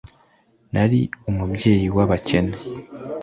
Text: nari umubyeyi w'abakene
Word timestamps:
nari 0.73 0.99
umubyeyi 1.29 1.87
w'abakene 1.95 2.57